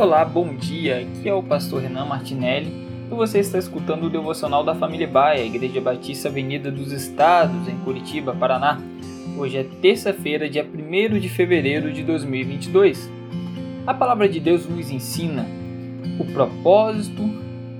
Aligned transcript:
Olá, 0.00 0.24
bom 0.24 0.54
dia. 0.54 1.00
Aqui 1.00 1.28
é 1.28 1.34
o 1.34 1.42
pastor 1.42 1.82
Renan 1.82 2.06
Martinelli 2.06 2.72
e 3.12 3.14
você 3.14 3.40
está 3.40 3.58
escutando 3.58 4.04
o 4.04 4.08
devocional 4.08 4.64
da 4.64 4.74
Família 4.74 5.06
Baia, 5.06 5.44
Igreja 5.44 5.78
Batista 5.78 6.30
Avenida 6.30 6.70
dos 6.70 6.90
Estados, 6.90 7.68
em 7.68 7.76
Curitiba, 7.80 8.34
Paraná. 8.34 8.80
Hoje 9.36 9.58
é 9.58 9.66
terça-feira, 9.82 10.48
dia 10.48 10.64
1 10.66 11.18
de 11.18 11.28
fevereiro 11.28 11.92
de 11.92 12.02
2022. 12.02 13.10
A 13.86 13.92
palavra 13.92 14.26
de 14.26 14.40
Deus 14.40 14.66
nos 14.66 14.90
ensina: 14.90 15.46
o 16.18 16.24
propósito 16.32 17.22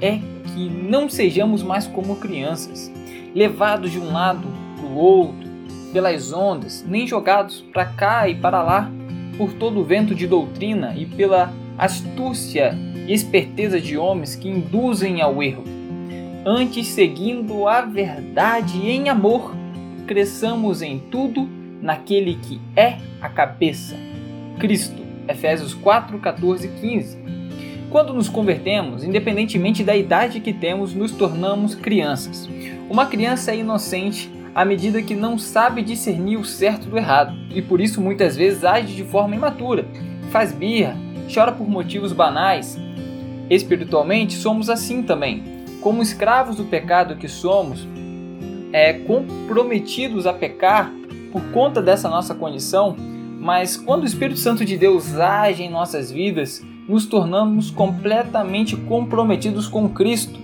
é 0.00 0.20
que 0.54 0.70
não 0.70 1.08
sejamos 1.08 1.64
mais 1.64 1.88
como 1.88 2.14
crianças, 2.14 2.92
levados 3.34 3.90
de 3.90 3.98
um 3.98 4.12
lado 4.12 4.46
para 4.76 4.86
o 4.86 4.94
outro 4.94 5.50
pelas 5.92 6.32
ondas, 6.32 6.84
nem 6.86 7.08
jogados 7.08 7.60
para 7.72 7.86
cá 7.86 8.28
e 8.28 8.36
para 8.36 8.62
lá 8.62 8.88
por 9.36 9.52
todo 9.54 9.80
o 9.80 9.84
vento 9.84 10.14
de 10.14 10.28
doutrina 10.28 10.94
e 10.96 11.06
pela 11.06 11.52
astúcia 11.78 12.76
e 13.06 13.12
esperteza 13.12 13.80
de 13.80 13.96
homens 13.96 14.34
que 14.34 14.48
induzem 14.48 15.20
ao 15.20 15.42
erro. 15.42 15.64
Antes, 16.46 16.88
seguindo 16.88 17.66
a 17.66 17.80
verdade 17.80 18.78
em 18.86 19.08
amor, 19.08 19.54
cresçamos 20.06 20.82
em 20.82 20.98
tudo 20.98 21.48
naquele 21.80 22.34
que 22.34 22.60
é 22.76 22.98
a 23.20 23.28
cabeça, 23.28 23.96
Cristo. 24.58 25.02
Efésios 25.26 25.72
4, 25.72 26.18
14 26.18 26.66
e 26.66 26.70
15. 26.80 27.18
Quando 27.90 28.12
nos 28.12 28.28
convertemos, 28.28 29.04
independentemente 29.04 29.82
da 29.82 29.96
idade 29.96 30.40
que 30.40 30.52
temos, 30.52 30.94
nos 30.94 31.12
tornamos 31.12 31.74
crianças. 31.74 32.48
Uma 32.90 33.06
criança 33.06 33.52
é 33.52 33.58
inocente 33.58 34.30
à 34.54 34.64
medida 34.64 35.02
que 35.02 35.14
não 35.14 35.38
sabe 35.38 35.82
discernir 35.82 36.36
o 36.36 36.44
certo 36.44 36.88
do 36.88 36.98
errado 36.98 37.34
e 37.54 37.62
por 37.62 37.80
isso 37.80 38.00
muitas 38.00 38.36
vezes 38.36 38.64
age 38.64 38.94
de 38.94 39.04
forma 39.04 39.34
imatura, 39.34 39.86
faz 40.30 40.52
birra, 40.52 40.96
chora 41.32 41.52
por 41.52 41.68
motivos 41.68 42.12
banais. 42.12 42.78
Espiritualmente, 43.50 44.34
somos 44.34 44.70
assim 44.70 45.02
também. 45.02 45.42
Como 45.80 46.02
escravos 46.02 46.56
do 46.56 46.64
pecado 46.64 47.16
que 47.16 47.28
somos, 47.28 47.86
é, 48.72 48.92
comprometidos 48.92 50.26
a 50.26 50.32
pecar 50.32 50.90
por 51.30 51.42
conta 51.52 51.82
dessa 51.82 52.08
nossa 52.08 52.34
condição, 52.34 52.96
mas 53.38 53.76
quando 53.76 54.02
o 54.02 54.06
Espírito 54.06 54.38
Santo 54.38 54.64
de 54.64 54.76
Deus 54.76 55.16
age 55.16 55.62
em 55.62 55.70
nossas 55.70 56.10
vidas, 56.10 56.64
nos 56.88 57.06
tornamos 57.06 57.70
completamente 57.70 58.76
comprometidos 58.76 59.68
com 59.68 59.88
Cristo. 59.88 60.38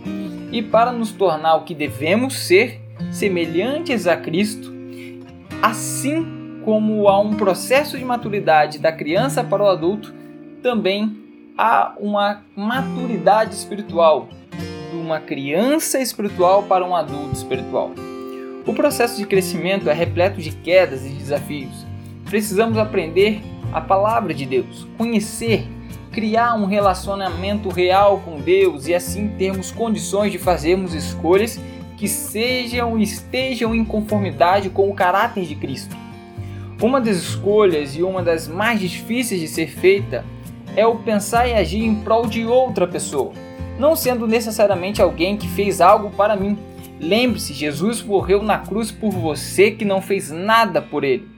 E 0.53 0.63
para 0.63 0.93
nos 0.93 1.13
tornar 1.13 1.57
o 1.57 1.65
que 1.65 1.75
devemos 1.75 2.35
ser, 2.35 2.81
semelhantes 3.11 4.07
a 4.07 4.17
Cristo, 4.17 4.73
assim 5.63 6.61
como 6.65 7.09
há 7.09 7.19
um 7.19 7.35
processo 7.35 7.97
de 7.97 8.05
maturidade 8.05 8.79
da 8.79 8.93
criança 8.93 9.43
para 9.43 9.63
o 9.63 9.69
adulto, 9.69 10.13
também 10.63 11.17
há 11.57 11.95
uma 11.99 12.43
maturidade 12.57 13.55
espiritual 13.55 14.29
de 14.91 14.97
uma 14.97 15.21
criança 15.21 16.01
espiritual 16.01 16.63
para 16.65 16.85
um 16.85 16.95
adulto 16.95 17.35
espiritual. 17.35 17.93
O 18.67 18.75
processo 18.75 19.17
de 19.17 19.27
crescimento 19.27 19.89
é 19.89 19.93
repleto 19.93 20.41
de 20.41 20.51
quedas 20.53 21.05
e 21.05 21.11
desafios. 21.11 21.87
Precisamos 22.25 22.79
aprender 22.79 23.41
a 23.73 23.81
palavra 23.81 24.35
de 24.35 24.45
Deus, 24.45 24.87
conhecer, 24.97 25.67
criar 26.13 26.55
um 26.55 26.67
relacionamento 26.67 27.69
real 27.69 28.21
com 28.25 28.41
Deus 28.41 28.87
e 28.87 28.95
assim 28.95 29.29
termos 29.39 29.71
condições 29.71 30.33
de 30.33 30.39
fazermos 30.39 30.95
escolhas 30.95 31.61
que 31.97 32.09
sejam 32.09 32.99
e 32.99 33.03
estejam 33.03 33.75
em 33.75 33.85
conformidade 33.85 34.71
com 34.71 34.89
o 34.89 34.95
caráter 34.95 35.45
de 35.45 35.55
Cristo. 35.55 35.97
Uma 36.81 37.01
das 37.01 37.17
escolhas 37.19 37.95
e 37.95 38.03
uma 38.03 38.23
das 38.23 38.49
mais 38.49 38.81
difíceis 38.81 39.41
de 39.41 39.47
ser 39.47 39.69
feita 39.69 40.25
é 40.77 40.87
o 40.87 40.97
pensar 40.97 41.49
e 41.49 41.55
agir 41.55 41.85
em 41.85 41.95
prol 41.97 42.27
de 42.27 42.45
outra 42.45 42.87
pessoa, 42.87 43.33
não 43.79 43.97
sendo 43.97 44.27
necessariamente 44.27 45.03
alguém 45.03 45.37
que 45.37 45.49
fez 45.49 45.81
algo 45.81 46.11
para 46.11 46.37
mim. 46.37 46.59
Lembre-se, 47.01 47.55
Jesus 47.55 48.03
morreu 48.03 48.43
na 48.43 48.59
cruz 48.59 48.91
por 48.91 49.11
você 49.11 49.71
que 49.71 49.85
não 49.85 50.03
fez 50.03 50.31
nada 50.31 50.83
por 50.83 51.03
ele. 51.03 51.29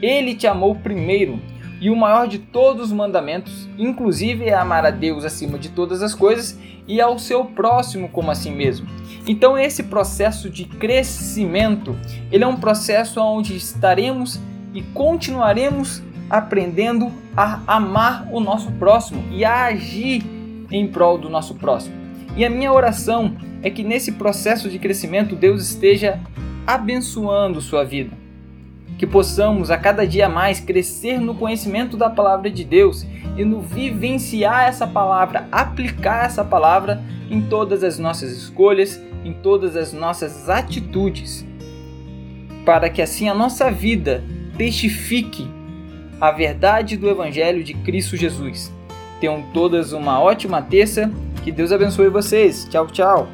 Ele 0.00 0.34
te 0.34 0.46
amou 0.46 0.76
primeiro, 0.76 1.40
e 1.80 1.90
o 1.90 1.96
maior 1.96 2.26
de 2.26 2.38
todos 2.38 2.86
os 2.86 2.92
mandamentos, 2.92 3.68
inclusive 3.78 4.44
é 4.44 4.54
amar 4.54 4.84
a 4.84 4.90
Deus 4.90 5.24
acima 5.24 5.58
de 5.58 5.68
todas 5.68 6.02
as 6.02 6.14
coisas 6.14 6.58
e 6.86 7.00
ao 7.00 7.18
seu 7.18 7.44
próximo 7.44 8.08
como 8.08 8.30
a 8.30 8.34
si 8.34 8.50
mesmo. 8.50 8.88
Então 9.26 9.56
esse 9.56 9.84
processo 9.84 10.50
de 10.50 10.64
crescimento, 10.64 11.96
ele 12.32 12.44
é 12.44 12.46
um 12.46 12.56
processo 12.56 13.20
onde 13.20 13.56
estaremos 13.56 14.40
e 14.74 14.82
continuaremos 14.82 16.02
aprendendo 16.28 17.12
a 17.38 17.60
amar 17.68 18.26
o 18.32 18.40
nosso 18.40 18.72
próximo 18.72 19.22
e 19.30 19.44
a 19.44 19.66
agir 19.66 20.24
em 20.72 20.88
prol 20.88 21.16
do 21.16 21.30
nosso 21.30 21.54
próximo. 21.54 21.94
E 22.36 22.44
a 22.44 22.50
minha 22.50 22.72
oração 22.72 23.36
é 23.62 23.70
que 23.70 23.84
nesse 23.84 24.10
processo 24.10 24.68
de 24.68 24.76
crescimento 24.76 25.36
Deus 25.36 25.62
esteja 25.62 26.18
abençoando 26.66 27.60
sua 27.60 27.84
vida. 27.84 28.10
Que 28.98 29.06
possamos 29.06 29.70
a 29.70 29.78
cada 29.78 30.04
dia 30.04 30.28
mais 30.28 30.58
crescer 30.58 31.20
no 31.20 31.32
conhecimento 31.32 31.96
da 31.96 32.10
palavra 32.10 32.50
de 32.50 32.64
Deus 32.64 33.06
e 33.36 33.44
no 33.44 33.60
vivenciar 33.60 34.66
essa 34.66 34.84
palavra, 34.84 35.46
aplicar 35.52 36.24
essa 36.24 36.44
palavra 36.44 37.00
em 37.30 37.40
todas 37.40 37.84
as 37.84 38.00
nossas 38.00 38.32
escolhas, 38.32 39.00
em 39.24 39.32
todas 39.32 39.76
as 39.76 39.92
nossas 39.92 40.50
atitudes, 40.50 41.46
para 42.64 42.90
que 42.90 43.00
assim 43.00 43.28
a 43.28 43.34
nossa 43.34 43.70
vida 43.70 44.24
testifique 44.56 45.48
a 46.20 46.30
verdade 46.30 46.96
do 46.96 47.08
Evangelho 47.08 47.62
de 47.62 47.74
Cristo 47.74 48.16
Jesus. 48.16 48.72
Tenham 49.20 49.42
todas 49.52 49.92
uma 49.92 50.20
ótima 50.20 50.62
terça, 50.62 51.10
que 51.42 51.50
Deus 51.50 51.72
abençoe 51.72 52.08
vocês. 52.08 52.66
Tchau, 52.70 52.86
tchau. 52.86 53.28